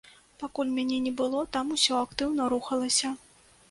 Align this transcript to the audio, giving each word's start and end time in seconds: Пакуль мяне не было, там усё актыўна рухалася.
Пакуль 0.43 0.71
мяне 0.77 0.97
не 1.09 1.13
было, 1.21 1.45
там 1.59 1.65
усё 1.79 2.01
актыўна 2.09 2.53
рухалася. 2.57 3.19